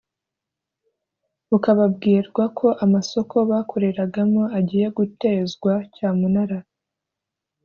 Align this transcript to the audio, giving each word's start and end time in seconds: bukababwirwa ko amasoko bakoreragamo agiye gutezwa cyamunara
bukababwirwa 1.49 2.43
ko 2.59 2.67
amasoko 2.85 3.35
bakoreragamo 3.49 4.41
agiye 4.57 4.87
gutezwa 4.97 5.73
cyamunara 5.95 6.57